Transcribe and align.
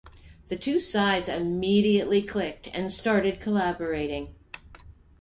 The 0.47 0.55
two 0.55 0.79
sides 0.79 1.29
immediately 1.29 2.23
clicked 2.23 2.67
and 2.73 2.91
started 2.91 3.39
collaborating. 3.39 4.33